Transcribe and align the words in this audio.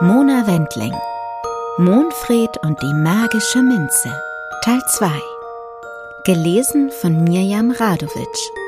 Mona 0.00 0.46
Wendling 0.46 0.94
Monfred 1.78 2.56
und 2.62 2.80
die 2.82 2.94
magische 2.94 3.62
Minze 3.62 4.10
Teil 4.64 4.80
2 4.86 5.10
Gelesen 6.24 6.90
von 6.90 7.24
Mirjam 7.24 7.70
Radowitsch 7.70 8.67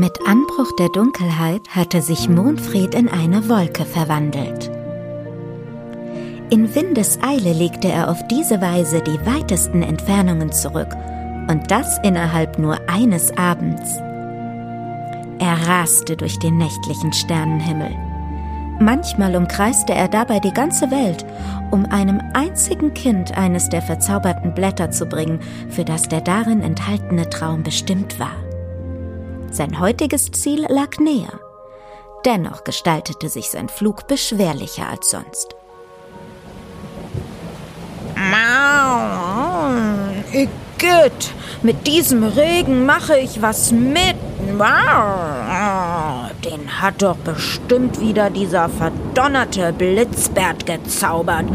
Mit 0.00 0.28
Anbruch 0.28 0.70
der 0.78 0.90
Dunkelheit 0.90 1.70
hatte 1.70 2.02
sich 2.02 2.28
Monfred 2.28 2.94
in 2.94 3.08
eine 3.08 3.48
Wolke 3.48 3.84
verwandelt. 3.84 4.70
In 6.50 6.72
Windeseile 6.72 7.52
legte 7.52 7.88
er 7.88 8.08
auf 8.08 8.24
diese 8.28 8.60
Weise 8.60 9.02
die 9.02 9.26
weitesten 9.26 9.82
Entfernungen 9.82 10.52
zurück, 10.52 10.94
und 11.50 11.72
das 11.72 11.98
innerhalb 12.04 12.60
nur 12.60 12.78
eines 12.88 13.36
Abends. 13.36 13.96
Er 15.40 15.66
raste 15.66 16.16
durch 16.16 16.38
den 16.38 16.58
nächtlichen 16.58 17.12
Sternenhimmel. 17.12 17.90
Manchmal 18.78 19.34
umkreiste 19.34 19.94
er 19.94 20.06
dabei 20.06 20.38
die 20.38 20.54
ganze 20.54 20.92
Welt, 20.92 21.26
um 21.72 21.86
einem 21.86 22.22
einzigen 22.34 22.94
Kind 22.94 23.36
eines 23.36 23.68
der 23.68 23.82
verzauberten 23.82 24.54
Blätter 24.54 24.92
zu 24.92 25.06
bringen, 25.06 25.40
für 25.70 25.84
das 25.84 26.02
der 26.02 26.20
darin 26.20 26.60
enthaltene 26.60 27.28
Traum 27.28 27.64
bestimmt 27.64 28.20
war. 28.20 28.47
Sein 29.50 29.80
heutiges 29.80 30.30
Ziel 30.30 30.66
lag 30.68 30.98
näher. 30.98 31.40
Dennoch 32.24 32.64
gestaltete 32.64 33.28
sich 33.28 33.50
sein 33.50 33.68
Flug 33.68 34.06
beschwerlicher 34.06 34.88
als 34.88 35.10
sonst. 35.10 35.54
Igitt, 40.32 41.32
mit 41.62 41.86
diesem 41.86 42.22
Regen 42.22 42.84
mache 42.84 43.18
ich 43.18 43.40
was 43.40 43.72
mit. 43.72 44.16
Den 46.44 46.80
hat 46.80 47.02
doch 47.02 47.16
bestimmt 47.16 48.00
wieder 48.00 48.30
dieser 48.30 48.68
verdonnerte 48.68 49.72
Blitzbert 49.72 50.66
gezaubert. 50.66 51.46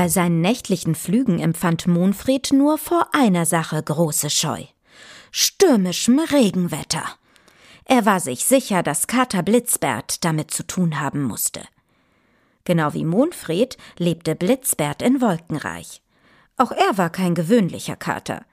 Bei 0.00 0.08
seinen 0.08 0.40
nächtlichen 0.40 0.94
Flügen 0.94 1.40
empfand 1.40 1.86
Monfred 1.86 2.54
nur 2.54 2.78
vor 2.78 3.08
einer 3.12 3.44
Sache 3.44 3.82
große 3.82 4.30
Scheu. 4.30 4.64
Stürmischem 5.30 6.20
Regenwetter. 6.20 7.04
Er 7.84 8.06
war 8.06 8.18
sich 8.18 8.46
sicher, 8.46 8.82
dass 8.82 9.08
Kater 9.08 9.42
Blitzbert 9.42 10.24
damit 10.24 10.52
zu 10.52 10.66
tun 10.66 11.00
haben 11.00 11.22
musste. 11.22 11.60
Genau 12.64 12.94
wie 12.94 13.04
Monfred 13.04 13.76
lebte 13.98 14.34
Blitzbert 14.36 15.02
in 15.02 15.20
Wolkenreich. 15.20 16.00
Auch 16.56 16.72
er 16.72 16.96
war 16.96 17.10
kein 17.10 17.34
gewöhnlicher 17.34 17.96
Kater. 17.96 18.46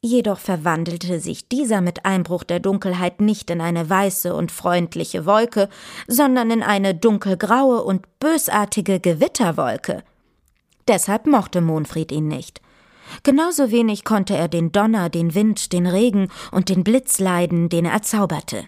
Jedoch 0.00 0.38
verwandelte 0.38 1.20
sich 1.20 1.46
dieser 1.46 1.82
mit 1.82 2.06
Einbruch 2.06 2.42
der 2.42 2.58
Dunkelheit 2.58 3.20
nicht 3.20 3.50
in 3.50 3.60
eine 3.60 3.90
weiße 3.90 4.34
und 4.34 4.50
freundliche 4.50 5.26
Wolke, 5.26 5.68
sondern 6.08 6.50
in 6.50 6.62
eine 6.62 6.94
dunkelgraue 6.94 7.82
und 7.82 8.18
bösartige 8.18 8.98
Gewitterwolke. 8.98 10.04
Deshalb 10.90 11.28
mochte 11.28 11.60
Monfried 11.60 12.10
ihn 12.10 12.26
nicht. 12.26 12.60
Genauso 13.22 13.70
wenig 13.70 14.04
konnte 14.04 14.36
er 14.36 14.48
den 14.48 14.72
Donner, 14.72 15.08
den 15.08 15.36
Wind, 15.36 15.72
den 15.72 15.86
Regen 15.86 16.28
und 16.50 16.68
den 16.68 16.82
Blitz 16.82 17.20
leiden, 17.20 17.68
den 17.68 17.84
er 17.84 17.92
erzauberte. 17.92 18.66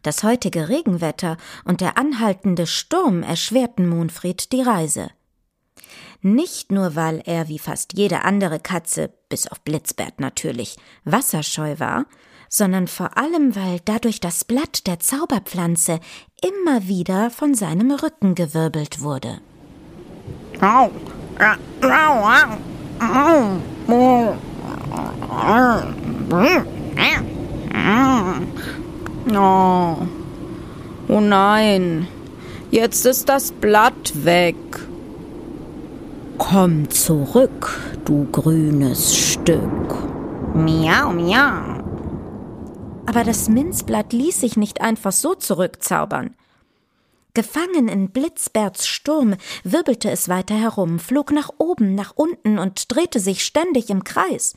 Das 0.00 0.22
heutige 0.22 0.70
Regenwetter 0.70 1.36
und 1.66 1.82
der 1.82 1.98
anhaltende 1.98 2.66
Sturm 2.66 3.22
erschwerten 3.22 3.86
Monfried 3.86 4.50
die 4.52 4.62
Reise. 4.62 5.10
Nicht 6.22 6.72
nur, 6.72 6.96
weil 6.96 7.20
er 7.26 7.48
wie 7.48 7.58
fast 7.58 7.92
jede 7.92 8.22
andere 8.22 8.60
Katze, 8.60 9.12
bis 9.28 9.46
auf 9.46 9.60
Blitzbert 9.60 10.20
natürlich, 10.20 10.78
wasserscheu 11.04 11.78
war, 11.80 12.06
sondern 12.48 12.88
vor 12.88 13.18
allem, 13.18 13.54
weil 13.56 13.78
dadurch 13.84 14.20
das 14.20 14.46
Blatt 14.46 14.86
der 14.86 15.00
Zauberpflanze 15.00 16.00
immer 16.42 16.88
wieder 16.88 17.28
von 17.28 17.54
seinem 17.54 17.90
Rücken 17.90 18.34
gewirbelt 18.34 19.02
wurde. 19.02 19.42
Oh. 20.60 20.90
oh 31.08 31.20
nein, 31.20 32.06
jetzt 32.70 33.04
ist 33.06 33.28
das 33.28 33.52
Blatt 33.52 34.24
weg. 34.24 34.56
Komm 36.38 36.90
zurück, 36.90 37.78
du 38.04 38.26
grünes 38.30 39.16
Stück. 39.16 39.60
Miau, 40.54 41.12
miau. 41.12 41.74
Aber 43.06 43.24
das 43.24 43.48
Minzblatt 43.48 44.12
ließ 44.12 44.40
sich 44.40 44.56
nicht 44.56 44.80
einfach 44.80 45.12
so 45.12 45.34
zurückzaubern. 45.34 46.34
Gefangen 47.34 47.88
in 47.88 48.10
Blitzberts 48.10 48.86
Sturm 48.86 49.34
wirbelte 49.64 50.08
es 50.08 50.28
weiter 50.28 50.54
herum, 50.54 51.00
flog 51.00 51.32
nach 51.32 51.50
oben, 51.58 51.96
nach 51.96 52.12
unten 52.14 52.60
und 52.60 52.94
drehte 52.94 53.18
sich 53.18 53.44
ständig 53.44 53.90
im 53.90 54.04
Kreis. 54.04 54.54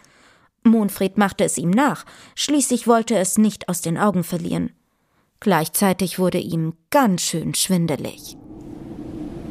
Monfred 0.64 1.18
machte 1.18 1.44
es 1.44 1.58
ihm 1.58 1.72
nach, 1.72 2.06
schließlich 2.36 2.88
wollte 2.88 3.18
es 3.18 3.40
nicht 3.40 3.68
aus 3.68 3.82
den 3.82 3.98
Augen 3.98 4.24
verlieren. 4.24 4.74
Gleichzeitig 5.40 6.20
wurde 6.20 6.38
ihm 6.38 6.74
ganz 6.92 7.24
schön 7.24 7.56
schwindelig. 7.56 8.38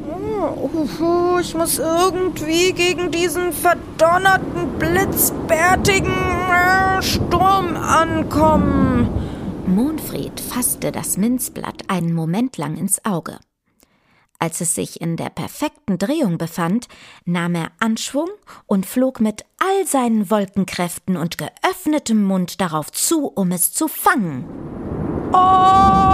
Oh, 0.09 1.39
ich 1.41 1.55
muss 1.55 1.79
irgendwie 1.79 2.73
gegen 2.73 3.11
diesen 3.11 3.53
verdonnerten, 3.53 4.79
blitzbärtigen 4.79 6.13
äh, 6.13 7.03
Sturm 7.03 7.77
ankommen. 7.77 9.26
Monfred 9.67 10.39
fasste 10.39 10.93
das 10.93 11.17
Minzblatt 11.17 11.89
einen 11.89 12.13
Moment 12.13 12.57
lang 12.57 12.77
ins 12.77 13.05
Auge. 13.05 13.39
Als 14.39 14.61
es 14.61 14.75
sich 14.75 15.01
in 15.01 15.17
der 15.17 15.31
perfekten 15.31 15.99
Drehung 15.99 16.39
befand, 16.39 16.87
nahm 17.25 17.55
er 17.55 17.73
Anschwung 17.81 18.29
und 18.67 18.87
flog 18.87 19.21
mit 19.21 19.45
all 19.59 19.87
seinen 19.87 20.31
Wolkenkräften 20.31 21.17
und 21.17 21.39
geöffnetem 21.39 22.23
Mund 22.23 22.61
darauf 22.61 22.93
zu, 22.93 23.27
um 23.27 23.51
es 23.51 23.73
zu 23.73 23.89
fangen. 23.89 24.45
Oh! 25.33 26.07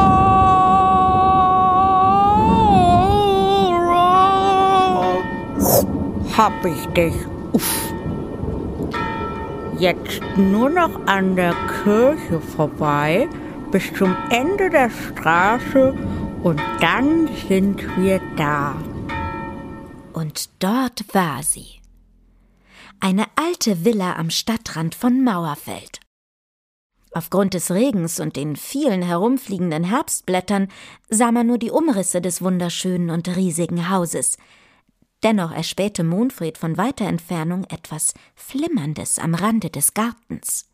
Hab 6.37 6.65
ich 6.65 6.87
dich. 6.95 7.15
Uff. 7.53 7.93
Jetzt 9.79 10.23
nur 10.37 10.71
noch 10.71 11.07
an 11.07 11.37
der 11.37 11.55
Kirche 11.83 12.41
vorbei 12.41 13.29
bis 13.73 13.93
zum 13.95 14.15
Ende 14.31 14.69
der 14.69 14.91
Straße 14.91 15.93
und 16.43 16.61
dann 16.81 17.29
sind 17.49 17.81
wir 17.97 18.21
da. 18.37 18.77
Und 20.13 20.51
dort 20.63 21.05
war 21.15 21.43
sie. 21.43 21.81
Eine 23.01 23.25
alte 23.35 23.85
Villa 23.85 24.17
am 24.17 24.31
Stadtrand 24.31 24.95
von 24.95 25.25
Mauerfeld. 25.25 26.01
Aufgrund 27.13 27.55
des 27.55 27.71
Regens 27.71 28.21
und 28.21 28.37
den 28.37 28.57
vielen 28.57 29.03
herumfliegenden 29.03 29.85
Herbstblättern 29.85 30.69
sah 31.09 31.33
man 31.33 31.47
nur 31.47 31.59
die 31.59 31.71
Umrisse 31.71 32.21
des 32.21 32.43
wunderschönen 32.43 33.11
und 33.11 33.35
riesigen 33.37 33.91
Hauses. 33.91 34.37
Dennoch 35.23 35.53
erspähte 35.53 36.05
Monfred 36.05 36.59
von 36.59 36.77
weiter 36.77 37.07
Entfernung 37.07 37.65
etwas 37.65 38.15
Flimmerndes 38.35 39.19
am 39.19 39.35
Rande 39.35 39.71
des 39.71 39.95
Gartens. 39.95 40.72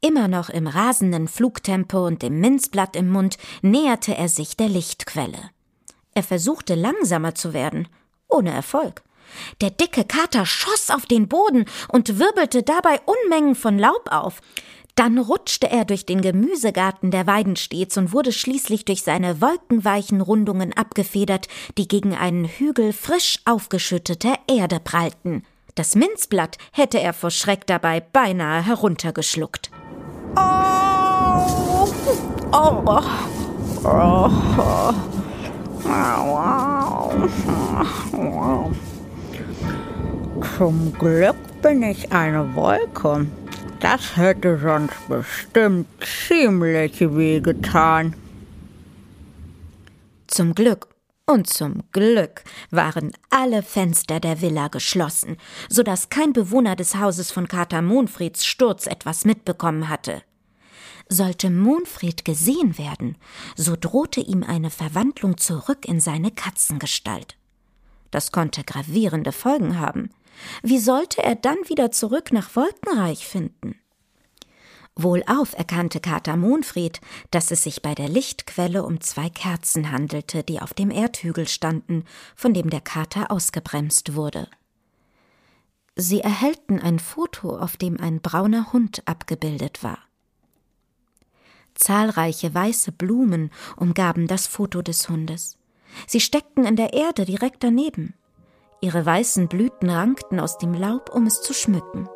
Immer 0.00 0.28
noch 0.28 0.48
im 0.48 0.66
rasenden 0.66 1.28
Flugtempo 1.28 2.06
und 2.06 2.22
dem 2.22 2.40
Minzblatt 2.40 2.96
im 2.96 3.10
Mund 3.10 3.38
näherte 3.62 4.16
er 4.16 4.28
sich 4.28 4.56
der 4.56 4.68
Lichtquelle. 4.68 5.50
Er 6.14 6.22
versuchte 6.22 6.74
langsamer 6.74 7.34
zu 7.34 7.52
werden, 7.52 7.88
ohne 8.28 8.50
Erfolg. 8.52 9.02
Der 9.60 9.70
dicke 9.70 10.04
Kater 10.04 10.46
schoss 10.46 10.90
auf 10.90 11.06
den 11.06 11.28
Boden 11.28 11.66
und 11.88 12.18
wirbelte 12.18 12.62
dabei 12.62 13.00
Unmengen 13.04 13.54
von 13.54 13.78
Laub 13.78 14.08
auf. 14.10 14.40
Dann 14.94 15.18
rutschte 15.18 15.70
er 15.70 15.84
durch 15.84 16.06
den 16.06 16.22
Gemüsegarten 16.22 17.10
der 17.10 17.26
Weidenstets 17.26 17.98
und 17.98 18.12
wurde 18.12 18.32
schließlich 18.32 18.86
durch 18.86 19.02
seine 19.02 19.42
wolkenweichen 19.42 20.22
Rundungen 20.22 20.72
abgefedert, 20.72 21.48
die 21.76 21.86
gegen 21.86 22.14
einen 22.14 22.46
Hügel 22.46 22.94
frisch 22.94 23.40
aufgeschütteter 23.44 24.38
Erde 24.48 24.80
prallten. 24.80 25.44
Das 25.76 25.94
Minzblatt 25.94 26.56
hätte 26.72 26.98
er 26.98 27.12
vor 27.12 27.30
Schreck 27.30 27.66
dabei 27.66 28.00
beinahe 28.00 28.64
heruntergeschluckt. 28.64 29.70
Oh! 30.34 31.86
Oh! 32.50 32.82
Oh! 38.14 38.72
Zum 40.56 40.94
Glück 40.98 41.36
bin 41.60 41.82
ich 41.82 42.10
eine 42.10 42.54
Wolke. 42.54 43.26
Das 43.80 44.16
hätte 44.16 44.58
sonst 44.58 45.08
bestimmt 45.08 45.88
ziemlich 46.02 46.98
wehgetan. 47.00 48.16
Zum 50.26 50.54
Glück 50.54 50.88
und 51.26 51.48
zum 51.48 51.82
Glück 51.92 52.44
waren 52.70 53.12
alle 53.30 53.62
Fenster 53.62 54.20
der 54.20 54.40
Villa 54.40 54.68
geschlossen, 54.68 55.36
so 55.68 55.82
dass 55.82 56.08
kein 56.08 56.32
Bewohner 56.32 56.76
des 56.76 56.94
Hauses 56.96 57.32
von 57.32 57.48
Kater 57.48 57.82
Monfrieds 57.82 58.46
Sturz 58.46 58.86
etwas 58.86 59.24
mitbekommen 59.24 59.88
hatte. 59.88 60.22
Sollte 61.08 61.50
Monfried 61.50 62.24
gesehen 62.24 62.78
werden, 62.78 63.16
so 63.54 63.76
drohte 63.78 64.20
ihm 64.20 64.42
eine 64.42 64.70
Verwandlung 64.70 65.36
zurück 65.36 65.84
in 65.86 66.00
seine 66.00 66.30
Katzengestalt. 66.30 67.36
Das 68.10 68.32
konnte 68.32 68.64
gravierende 68.64 69.32
Folgen 69.32 69.78
haben. 69.78 70.10
Wie 70.62 70.78
sollte 70.78 71.22
er 71.22 71.34
dann 71.34 71.58
wieder 71.66 71.90
zurück 71.90 72.32
nach 72.32 72.54
Wolkenreich 72.56 73.26
finden? 73.26 73.76
Wohlauf 74.98 75.52
erkannte 75.52 76.00
Kater 76.00 76.36
Monfried, 76.36 77.02
dass 77.30 77.50
es 77.50 77.62
sich 77.62 77.82
bei 77.82 77.94
der 77.94 78.08
Lichtquelle 78.08 78.82
um 78.82 79.02
zwei 79.02 79.28
Kerzen 79.28 79.92
handelte, 79.92 80.42
die 80.42 80.62
auf 80.62 80.72
dem 80.72 80.90
Erdhügel 80.90 81.46
standen, 81.48 82.04
von 82.34 82.54
dem 82.54 82.70
der 82.70 82.80
Kater 82.80 83.30
ausgebremst 83.30 84.14
wurde. 84.14 84.48
Sie 85.96 86.20
erhellten 86.20 86.80
ein 86.80 86.98
Foto, 86.98 87.58
auf 87.58 87.76
dem 87.76 88.00
ein 88.00 88.22
brauner 88.22 88.72
Hund 88.72 89.02
abgebildet 89.04 89.82
war. 89.82 89.98
Zahlreiche 91.74 92.54
weiße 92.54 92.92
Blumen 92.92 93.50
umgaben 93.76 94.26
das 94.26 94.46
Foto 94.46 94.80
des 94.80 95.10
Hundes. 95.10 95.58
Sie 96.06 96.20
steckten 96.20 96.64
in 96.64 96.76
der 96.76 96.94
Erde 96.94 97.26
direkt 97.26 97.62
daneben. 97.62 98.14
Ihre 98.80 99.04
weißen 99.04 99.48
Blüten 99.48 99.90
rankten 99.90 100.40
aus 100.40 100.56
dem 100.56 100.72
Laub, 100.72 101.14
um 101.14 101.26
es 101.26 101.42
zu 101.42 101.52
schmücken. 101.52 102.08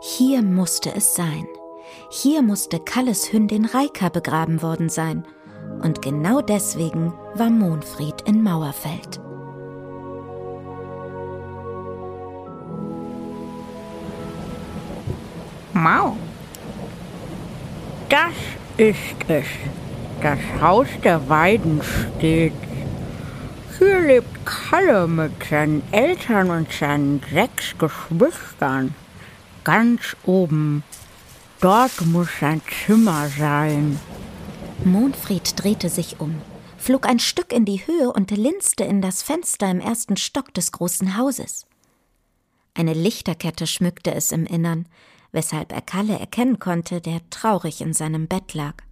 Hier 0.00 0.42
musste 0.42 0.94
es 0.94 1.14
sein. 1.14 1.46
Hier 2.10 2.42
musste 2.42 2.78
Kalles 2.78 3.32
Hündin 3.32 3.64
Reika 3.64 4.10
begraben 4.10 4.60
worden 4.60 4.90
sein. 4.90 5.26
Und 5.82 6.02
genau 6.02 6.42
deswegen 6.42 7.14
war 7.34 7.48
Monfried 7.48 8.20
in 8.26 8.42
Mauerfeld. 8.42 9.20
Mau. 15.72 16.16
Das 18.10 18.34
ist 18.76 18.98
es. 19.28 19.46
Das 20.20 20.38
Haus 20.60 20.88
der 21.04 21.26
Weiden 21.28 21.80
steht. 21.82 22.52
Hier 23.78 24.00
lebt 24.00 24.44
Kalle 24.44 25.06
mit 25.06 25.32
seinen 25.48 25.82
Eltern 25.90 26.50
und 26.50 26.70
seinen 26.70 27.22
sechs 27.32 27.76
Geschwistern 27.78 28.94
ganz 29.66 30.16
oben. 30.24 30.84
Dort 31.60 32.00
muss 32.06 32.28
sein 32.38 32.62
Zimmer 32.86 33.28
sein. 33.28 33.98
Mondfried 34.84 35.60
drehte 35.60 35.88
sich 35.88 36.20
um, 36.20 36.40
flog 36.78 37.04
ein 37.04 37.18
Stück 37.18 37.52
in 37.52 37.64
die 37.64 37.84
Höhe 37.84 38.12
und 38.12 38.30
linste 38.30 38.84
in 38.84 39.02
das 39.02 39.24
Fenster 39.24 39.68
im 39.68 39.80
ersten 39.80 40.16
Stock 40.16 40.54
des 40.54 40.70
großen 40.70 41.16
Hauses. 41.16 41.66
Eine 42.74 42.94
Lichterkette 42.94 43.66
schmückte 43.66 44.14
es 44.14 44.30
im 44.30 44.46
Innern, 44.46 44.86
weshalb 45.32 45.72
er 45.72 45.82
Kalle 45.82 46.16
erkennen 46.16 46.60
konnte, 46.60 47.00
der 47.00 47.28
traurig 47.30 47.80
in 47.80 47.92
seinem 47.92 48.28
Bett 48.28 48.54
lag. 48.54 48.84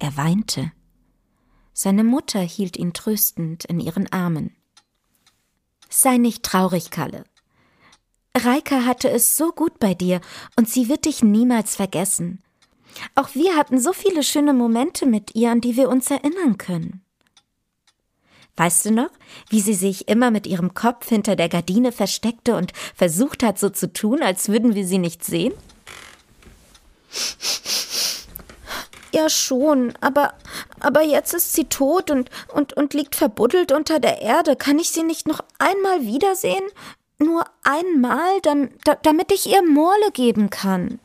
Er 0.00 0.16
weinte. 0.16 0.72
Seine 1.72 2.02
Mutter 2.02 2.40
hielt 2.40 2.76
ihn 2.76 2.94
tröstend 2.94 3.64
in 3.66 3.78
ihren 3.78 4.10
Armen. 4.10 4.56
Sei 5.88 6.16
nicht 6.16 6.42
traurig, 6.42 6.90
Kalle, 6.90 7.22
Reika 8.44 8.84
hatte 8.84 9.10
es 9.10 9.36
so 9.36 9.52
gut 9.52 9.78
bei 9.78 9.94
dir 9.94 10.20
und 10.56 10.68
sie 10.68 10.88
wird 10.88 11.04
dich 11.04 11.22
niemals 11.22 11.76
vergessen. 11.76 12.42
Auch 13.14 13.34
wir 13.34 13.56
hatten 13.56 13.78
so 13.80 13.92
viele 13.92 14.22
schöne 14.22 14.52
Momente 14.52 15.06
mit 15.06 15.34
ihr, 15.34 15.50
an 15.50 15.60
die 15.60 15.76
wir 15.76 15.88
uns 15.88 16.10
erinnern 16.10 16.58
können. 16.58 17.02
Weißt 18.56 18.86
du 18.86 18.90
noch, 18.90 19.10
wie 19.50 19.60
sie 19.60 19.74
sich 19.74 20.08
immer 20.08 20.32
mit 20.32 20.46
ihrem 20.46 20.74
Kopf 20.74 21.08
hinter 21.08 21.36
der 21.36 21.48
Gardine 21.48 21.92
versteckte 21.92 22.56
und 22.56 22.72
versucht 22.94 23.44
hat, 23.44 23.56
so 23.58 23.70
zu 23.70 23.92
tun, 23.92 24.20
als 24.20 24.48
würden 24.48 24.74
wir 24.74 24.84
sie 24.84 24.98
nicht 24.98 25.24
sehen? 25.24 25.54
Ja, 29.12 29.30
schon, 29.30 29.94
aber, 30.00 30.34
aber 30.80 31.02
jetzt 31.02 31.34
ist 31.34 31.54
sie 31.54 31.64
tot 31.66 32.10
und, 32.10 32.30
und, 32.52 32.72
und 32.74 32.94
liegt 32.94 33.14
verbuddelt 33.14 33.72
unter 33.72 34.00
der 34.00 34.20
Erde. 34.20 34.56
Kann 34.56 34.78
ich 34.78 34.90
sie 34.90 35.02
nicht 35.04 35.26
noch 35.28 35.40
einmal 35.58 36.02
wiedersehen? 36.02 36.64
Nur 37.18 37.44
einmal, 37.62 38.40
damit 39.02 39.32
ich 39.32 39.46
ihr 39.46 39.62
Morle 39.62 40.10
geben 40.12 40.50
kann. 40.50 41.00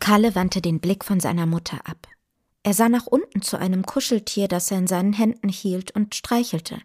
Kalle 0.00 0.34
wandte 0.34 0.60
den 0.60 0.80
Blick 0.80 1.04
von 1.04 1.20
seiner 1.20 1.46
Mutter 1.46 1.78
ab. 1.84 2.06
Er 2.62 2.74
sah 2.74 2.88
nach 2.88 3.06
unten 3.06 3.42
zu 3.42 3.56
einem 3.58 3.86
Kuscheltier, 3.86 4.48
das 4.48 4.70
er 4.70 4.78
in 4.78 4.86
seinen 4.86 5.12
Händen 5.12 5.48
hielt 5.48 5.92
und 5.92 6.14
streichelte. 6.14 6.78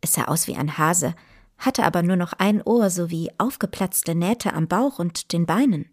Es 0.00 0.12
sah 0.14 0.24
aus 0.24 0.46
wie 0.46 0.56
ein 0.56 0.78
Hase, 0.78 1.14
hatte 1.58 1.84
aber 1.84 2.02
nur 2.02 2.16
noch 2.16 2.32
ein 2.34 2.62
Ohr 2.62 2.90
sowie 2.90 3.30
aufgeplatzte 3.38 4.14
Nähte 4.14 4.52
am 4.52 4.68
Bauch 4.68 4.98
und 4.98 5.32
den 5.32 5.46
Beinen. 5.46 5.90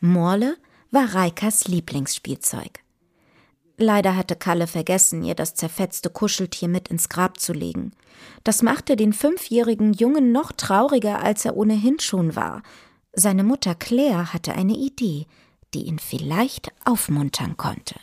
Morle 0.00 0.56
war 0.90 1.14
Reikas 1.14 1.66
Lieblingsspielzeug. 1.66 2.83
Leider 3.76 4.16
hatte 4.16 4.36
Kalle 4.36 4.66
vergessen, 4.66 5.24
ihr 5.24 5.34
das 5.34 5.54
zerfetzte 5.54 6.08
Kuscheltier 6.08 6.68
mit 6.68 6.88
ins 6.88 7.08
Grab 7.08 7.40
zu 7.40 7.52
legen. 7.52 7.92
Das 8.44 8.62
machte 8.62 8.96
den 8.96 9.12
fünfjährigen 9.12 9.92
Jungen 9.92 10.30
noch 10.30 10.52
trauriger, 10.52 11.20
als 11.20 11.44
er 11.44 11.56
ohnehin 11.56 11.98
schon 11.98 12.36
war. 12.36 12.62
Seine 13.12 13.42
Mutter 13.42 13.74
Claire 13.74 14.32
hatte 14.32 14.54
eine 14.54 14.74
Idee, 14.74 15.26
die 15.72 15.84
ihn 15.84 15.98
vielleicht 15.98 16.70
aufmuntern 16.84 17.56
konnte. 17.56 17.96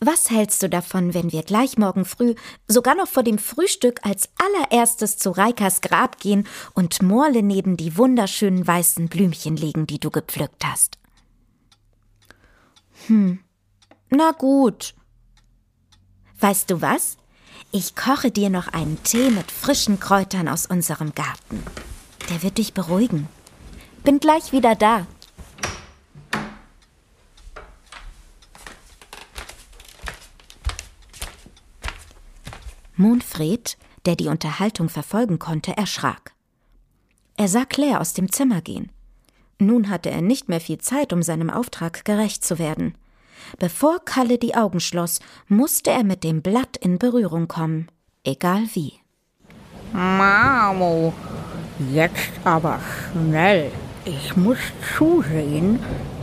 Was 0.00 0.30
hältst 0.30 0.62
du 0.64 0.68
davon, 0.68 1.14
wenn 1.14 1.30
wir 1.30 1.44
gleich 1.44 1.78
morgen 1.78 2.04
früh, 2.04 2.34
sogar 2.66 2.96
noch 2.96 3.06
vor 3.06 3.22
dem 3.22 3.38
Frühstück, 3.38 4.00
als 4.02 4.28
allererstes 4.36 5.18
zu 5.18 5.30
Reikas 5.30 5.80
Grab 5.80 6.18
gehen 6.18 6.48
und 6.74 7.00
Morle 7.02 7.44
neben 7.44 7.76
die 7.76 7.96
wunderschönen 7.96 8.66
weißen 8.66 9.08
Blümchen 9.08 9.56
legen, 9.56 9.86
die 9.86 10.00
du 10.00 10.10
gepflückt 10.10 10.64
hast? 10.64 10.98
Hm, 13.06 13.38
na 14.12 14.32
gut. 14.32 14.94
Weißt 16.38 16.70
du 16.70 16.80
was? 16.80 17.16
Ich 17.70 17.96
koche 17.96 18.30
dir 18.30 18.50
noch 18.50 18.68
einen 18.68 19.02
Tee 19.02 19.30
mit 19.30 19.50
frischen 19.50 19.98
Kräutern 19.98 20.48
aus 20.48 20.66
unserem 20.66 21.14
Garten. 21.14 21.62
Der 22.28 22.42
wird 22.42 22.58
dich 22.58 22.74
beruhigen. 22.74 23.28
Bin 24.04 24.20
gleich 24.20 24.52
wieder 24.52 24.74
da. 24.74 25.06
Monfred, 32.96 33.78
der 34.04 34.16
die 34.16 34.28
Unterhaltung 34.28 34.88
verfolgen 34.88 35.38
konnte, 35.38 35.76
erschrak. 35.76 36.34
Er 37.36 37.48
sah 37.48 37.64
Claire 37.64 38.00
aus 38.00 38.12
dem 38.12 38.30
Zimmer 38.30 38.60
gehen. 38.60 38.92
Nun 39.58 39.88
hatte 39.88 40.10
er 40.10 40.20
nicht 40.20 40.48
mehr 40.48 40.60
viel 40.60 40.78
Zeit, 40.78 41.12
um 41.12 41.22
seinem 41.22 41.48
Auftrag 41.48 42.04
gerecht 42.04 42.44
zu 42.44 42.58
werden. 42.58 42.94
Bevor 43.58 44.04
Kalle 44.04 44.38
die 44.38 44.54
Augen 44.54 44.80
schloss, 44.80 45.20
musste 45.48 45.90
er 45.90 46.04
mit 46.04 46.24
dem 46.24 46.42
Blatt 46.42 46.76
in 46.76 46.98
Berührung 46.98 47.48
kommen, 47.48 47.88
egal 48.24 48.62
wie. 48.74 48.94
Mamo, 49.92 51.12
jetzt 51.92 52.32
aber 52.44 52.80
schnell. 53.12 53.70
Ich 54.04 54.36
muss 54.36 54.58
zusehen, 54.96 55.78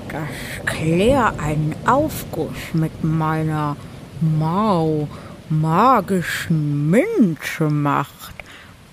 dass 0.09 0.65
Claire 0.65 1.33
einen 1.39 1.75
Aufguss 1.85 2.73
mit 2.73 3.03
meiner 3.03 3.77
Mau 4.19 5.07
magischen 5.49 6.89
Minze 6.89 7.69
macht. 7.69 8.35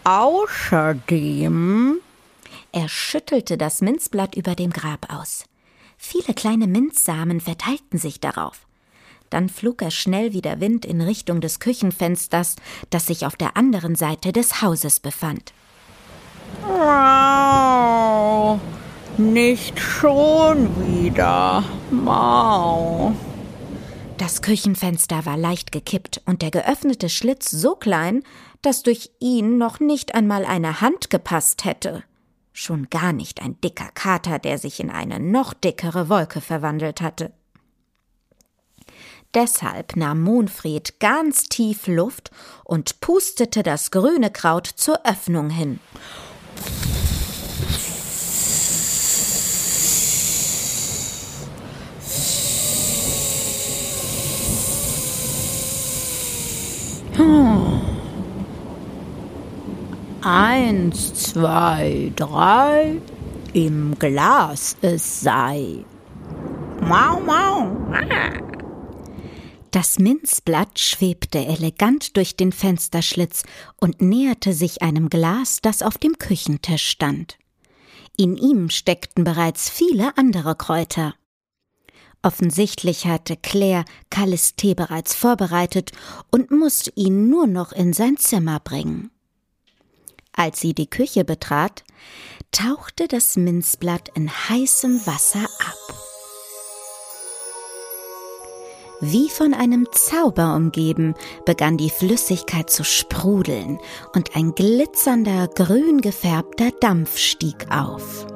Außerdem. 0.05 1.97
Er 2.73 2.89
schüttelte 2.89 3.57
das 3.57 3.81
Minzblatt 3.81 4.37
über 4.37 4.55
dem 4.55 4.71
Grab 4.71 5.13
aus. 5.13 5.45
Viele 6.09 6.35
kleine 6.35 6.69
Minzsamen 6.69 7.41
verteilten 7.41 7.99
sich 7.99 8.21
darauf. 8.21 8.69
Dann 9.29 9.49
flog 9.49 9.83
er 9.83 9.91
schnell 9.91 10.33
wie 10.33 10.41
der 10.41 10.61
Wind 10.61 10.85
in 10.85 11.01
Richtung 11.01 11.41
des 11.41 11.59
Küchenfensters, 11.59 12.55
das 12.91 13.09
sich 13.09 13.27
auf 13.27 13.35
der 13.35 13.57
anderen 13.57 13.97
Seite 13.97 14.31
des 14.31 14.63
Hauses 14.63 15.01
befand. 15.01 15.53
Wow, 16.63 18.61
nicht 19.19 19.81
schon 19.81 20.69
wieder. 20.87 21.65
Mau. 21.91 23.13
Das 24.17 24.43
Küchenfenster 24.43 25.27
war 25.27 25.37
leicht 25.37 25.73
gekippt 25.73 26.23
und 26.25 26.41
der 26.41 26.53
geöffnete 26.53 27.09
Schlitz 27.09 27.51
so 27.51 27.75
klein, 27.75 28.23
dass 28.63 28.85
durch 28.85 29.11
ihn 29.19 29.59
noch 29.59 29.81
nicht 29.81 30.15
einmal 30.15 30.45
eine 30.45 30.81
Hand 30.81 31.11
gepasst 31.11 31.65
hätte 31.65 32.05
schon 32.57 32.89
gar 32.89 33.13
nicht 33.13 33.43
ein 33.43 33.61
dicker 33.61 33.91
Kater, 33.93 34.39
der 34.39 34.59
sich 34.59 34.81
in 34.81 34.91
eine 34.91 35.21
noch 35.21 35.53
dickere 35.53 36.09
Wolke 36.09 36.41
verwandelt 36.41 37.01
hatte. 37.01 37.33
Deshalb 39.35 39.97
nahm 39.97 40.23
Monfried 40.23 40.99
ganz 40.99 41.45
tief 41.45 41.87
Luft 41.87 42.31
und 42.65 43.01
pustete 43.01 43.63
das 43.63 43.91
grüne 43.91 44.31
Kraut 44.31 44.67
zur 44.67 45.05
Öffnung 45.05 45.51
hin. 45.51 45.79
Eins, 60.29 61.15
zwei, 61.15 62.11
drei, 62.17 63.01
im 63.53 63.97
Glas 63.97 64.77
es 64.81 65.21
sei. 65.21 65.85
Mau, 66.81 67.21
mau. 67.21 67.77
Das 69.71 70.01
Minzblatt 70.01 70.81
schwebte 70.81 71.47
elegant 71.47 72.17
durch 72.17 72.35
den 72.35 72.51
Fensterschlitz 72.51 73.45
und 73.81 74.03
näherte 74.03 74.53
sich 74.53 74.83
einem 74.83 75.11
Glas, 75.11 75.61
das 75.63 75.81
auf 75.81 75.97
dem 75.97 76.19
Küchentisch 76.19 76.89
stand. 76.89 77.39
In 78.17 78.37
ihm 78.37 78.69
steckten 78.71 79.23
bereits 79.23 79.71
viele 79.71 80.19
andere 80.19 80.57
Kräuter. 80.57 81.15
Offensichtlich 82.23 83.07
hatte 83.07 83.37
Claire 83.37 83.85
Kalles 84.11 84.57
Tee 84.57 84.75
bereits 84.75 85.15
vorbereitet 85.15 85.93
und 86.33 86.51
musste 86.51 86.91
ihn 86.97 87.31
nur 87.31 87.47
noch 87.47 87.71
in 87.71 87.93
sein 87.93 88.17
Zimmer 88.17 88.59
bringen. 88.59 89.13
Als 90.37 90.61
sie 90.61 90.75
die 90.75 90.89
Küche 90.89 91.25
betrat, 91.25 91.83
tauchte 92.53 93.09
das 93.09 93.37
Minzblatt 93.37 94.11
in 94.15 94.31
heißem 94.31 95.07
Wasser 95.07 95.45
ab. 95.45 95.97
Wie 99.01 99.31
von 99.31 99.55
einem 99.55 99.89
Zauber 99.93 100.55
umgeben, 100.55 101.15
begann 101.47 101.79
die 101.79 101.91
Flüssigkeit 101.91 102.69
zu 102.69 102.85
sprudeln 102.85 103.79
und 104.15 104.37
ein 104.37 104.55
glitzernder, 104.55 105.49
grün 105.49 106.03
gefärbter 106.03 106.71
Dampf 106.81 107.17
stieg 107.17 107.67
auf. 107.71 108.27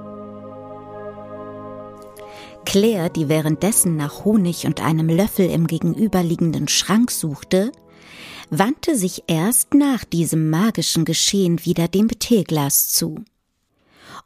Claire, 2.64 3.10
die 3.10 3.28
währenddessen 3.28 3.96
nach 3.96 4.24
Honig 4.24 4.66
und 4.66 4.82
einem 4.82 5.08
Löffel 5.08 5.50
im 5.50 5.66
gegenüberliegenden 5.66 6.68
Schrank 6.68 7.10
suchte, 7.10 7.72
wandte 8.50 8.96
sich 8.96 9.24
erst 9.26 9.74
nach 9.74 10.04
diesem 10.04 10.50
magischen 10.50 11.04
Geschehen 11.04 11.64
wieder 11.64 11.88
dem 11.88 12.08
Teeglas 12.08 12.88
zu. 12.88 13.24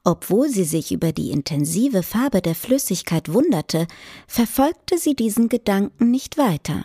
Obwohl 0.03 0.51
sie 0.51 0.65
sich 0.65 0.93
über 0.93 1.13
die 1.13 1.31
intensive 1.31 2.03
Farbe 2.03 2.43
der 2.43 2.55
Flüssigkeit 2.55 3.33
wunderte, 3.33 3.87
verfolgte 4.27 4.99
sie 4.99 5.15
diesen 5.15 5.49
Gedanken 5.49 6.11
nicht 6.11 6.37
weiter. 6.37 6.85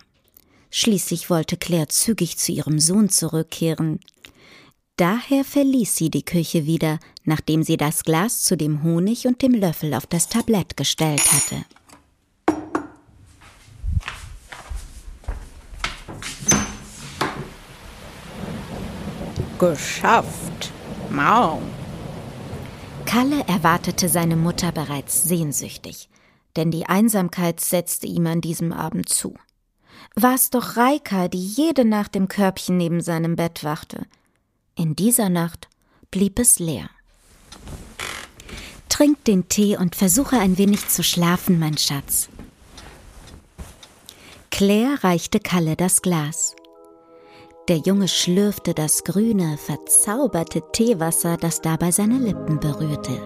Schließlich 0.72 1.30
wollte 1.30 1.58
Claire 1.58 1.90
zügig 1.90 2.38
zu 2.38 2.52
ihrem 2.52 2.80
Sohn 2.80 3.10
zurückkehren. 3.10 4.00
Daher 4.96 5.44
verließ 5.44 5.96
sie 5.96 6.10
die 6.10 6.24
Küche 6.24 6.66
wieder, 6.66 7.00
nachdem 7.24 7.64
sie 7.64 7.78
das 7.78 8.04
Glas 8.04 8.44
zu 8.44 8.56
dem 8.56 8.84
Honig 8.84 9.28
und 9.28 9.42
dem 9.42 9.54
Löffel 9.54 9.94
auf 9.94 10.06
das 10.06 10.30
Tablett 10.30 10.78
gestellt 10.78 11.32
hatte. 11.32 11.66
Geschafft. 19.60 20.72
Mau. 21.10 21.62
Kalle 23.06 23.44
erwartete 23.46 24.08
seine 24.08 24.38
Mutter 24.38 24.72
bereits 24.72 25.24
sehnsüchtig, 25.24 26.08
denn 26.56 26.72
die 26.72 26.86
Einsamkeit 26.86 27.60
setzte 27.60 28.08
ihm 28.08 28.26
an 28.28 28.40
diesem 28.40 28.72
Abend 28.72 29.10
zu. 29.10 29.34
War 30.16 30.34
es 30.34 30.50
doch 30.50 30.78
Reika, 30.78 31.28
die 31.28 31.46
jede 31.46 31.84
Nacht 31.84 32.16
im 32.16 32.30
Körbchen 32.30 32.78
neben 32.78 33.02
seinem 33.02 33.36
Bett 33.36 33.66
wachte. 33.66 34.06
In 34.76 34.96
dieser 34.96 35.28
Nacht 35.28 35.68
blieb 36.10 36.40
es 36.40 36.60
leer. 36.60 36.90
Trink 38.88 39.26
den 39.26 39.50
Tee 39.50 39.76
und 39.76 39.94
versuche 39.96 40.40
ein 40.40 40.58
wenig 40.58 40.88
zu 40.88 41.04
schlafen, 41.04 41.60
mein 41.60 41.78
Schatz. 41.78 42.30
Claire 44.52 45.04
reichte 45.04 45.42
Kalle 45.42 45.76
das 45.76 46.02
Glas. 46.02 46.56
Der 47.70 47.78
Junge 47.78 48.08
schlürfte 48.08 48.74
das 48.74 49.04
grüne, 49.04 49.56
verzauberte 49.60 50.64
Teewasser, 50.72 51.38
das 51.38 51.62
dabei 51.62 51.92
seine 51.92 52.18
Lippen 52.18 52.60
berührte. 52.60 53.22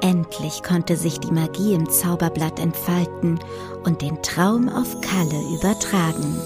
Endlich 0.00 0.62
konnte 0.62 0.96
sich 0.96 1.18
die 1.18 1.32
Magie 1.32 1.74
im 1.74 1.90
Zauberblatt 1.90 2.60
entfalten 2.60 3.40
und 3.82 4.00
den 4.00 4.22
Traum 4.22 4.68
auf 4.68 5.00
Kalle 5.00 5.42
übertragen. 5.56 6.38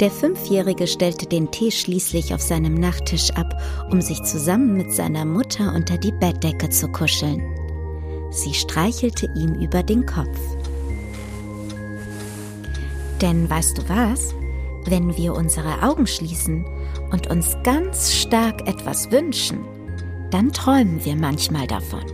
Der 0.00 0.10
Fünfjährige 0.10 0.86
stellte 0.86 1.26
den 1.26 1.50
Tee 1.50 1.70
schließlich 1.70 2.32
auf 2.32 2.40
seinem 2.40 2.76
Nachttisch 2.76 3.30
ab, 3.32 3.60
um 3.90 4.00
sich 4.00 4.22
zusammen 4.22 4.74
mit 4.74 4.94
seiner 4.94 5.26
Mutter 5.26 5.74
unter 5.76 5.98
die 5.98 6.12
Bettdecke 6.12 6.70
zu 6.70 6.88
kuscheln. 6.88 7.42
Sie 8.30 8.54
streichelte 8.54 9.28
ihm 9.36 9.52
über 9.54 9.82
den 9.82 10.06
Kopf. 10.06 10.57
Denn 13.20 13.48
weißt 13.48 13.78
du 13.78 13.88
was? 13.88 14.34
Wenn 14.84 15.16
wir 15.16 15.34
unsere 15.34 15.82
Augen 15.82 16.06
schließen 16.06 16.64
und 17.10 17.28
uns 17.28 17.56
ganz 17.64 18.14
stark 18.14 18.66
etwas 18.68 19.10
wünschen, 19.10 19.64
dann 20.30 20.52
träumen 20.52 21.04
wir 21.04 21.16
manchmal 21.16 21.66
davon. 21.66 22.04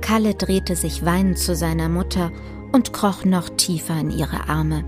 Kalle 0.00 0.34
drehte 0.34 0.76
sich 0.76 1.04
weinend 1.04 1.38
zu 1.38 1.54
seiner 1.54 1.88
Mutter 1.88 2.30
und 2.72 2.92
kroch 2.92 3.24
noch 3.24 3.48
tiefer 3.50 3.98
in 3.98 4.10
ihre 4.10 4.48
Arme. 4.48 4.84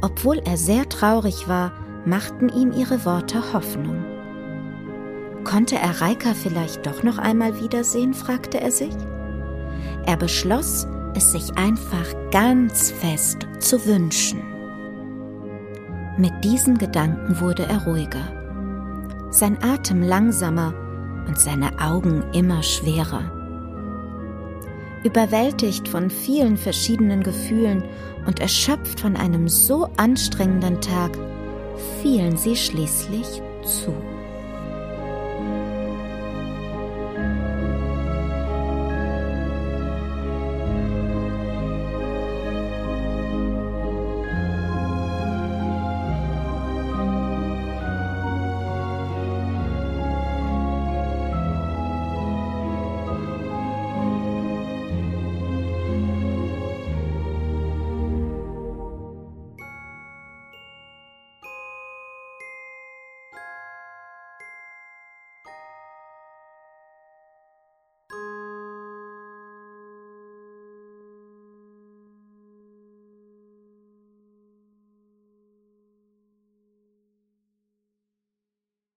Obwohl 0.00 0.38
er 0.44 0.56
sehr 0.56 0.88
traurig 0.88 1.48
war, 1.48 1.72
machten 2.04 2.48
ihm 2.48 2.72
ihre 2.72 3.04
Worte 3.04 3.52
Hoffnung. 3.52 4.04
Konnte 5.44 5.76
er 5.76 6.00
Reika 6.00 6.34
vielleicht 6.34 6.86
doch 6.86 7.02
noch 7.02 7.18
einmal 7.18 7.60
wiedersehen? 7.60 8.14
fragte 8.14 8.60
er 8.60 8.70
sich. 8.70 8.94
Er 10.06 10.16
beschloss, 10.16 10.86
es 11.18 11.32
sich 11.32 11.56
einfach 11.58 12.06
ganz 12.30 12.92
fest 12.92 13.48
zu 13.58 13.84
wünschen. 13.86 14.40
Mit 16.16 16.32
diesem 16.44 16.78
Gedanken 16.78 17.40
wurde 17.40 17.64
er 17.64 17.84
ruhiger, 17.84 19.28
sein 19.30 19.58
Atem 19.62 20.02
langsamer 20.02 20.72
und 21.26 21.36
seine 21.38 21.80
Augen 21.80 22.22
immer 22.32 22.62
schwerer. 22.62 23.32
Überwältigt 25.02 25.88
von 25.88 26.08
vielen 26.08 26.56
verschiedenen 26.56 27.24
Gefühlen 27.24 27.82
und 28.26 28.38
erschöpft 28.38 29.00
von 29.00 29.16
einem 29.16 29.48
so 29.48 29.88
anstrengenden 29.96 30.80
Tag, 30.80 31.18
fielen 32.00 32.36
sie 32.36 32.54
schließlich 32.54 33.42
zu. 33.64 33.92